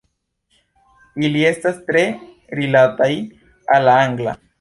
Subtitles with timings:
[1.27, 2.01] Ili estas tre
[2.61, 3.11] rilataj
[3.77, 4.35] al la angla.